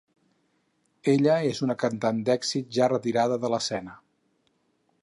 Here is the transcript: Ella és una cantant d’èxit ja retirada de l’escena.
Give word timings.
Ella 1.13 1.35
és 1.49 1.61
una 1.67 1.75
cantant 1.83 2.25
d’èxit 2.31 2.73
ja 2.79 2.89
retirada 2.95 3.39
de 3.45 3.53
l’escena. 3.57 3.97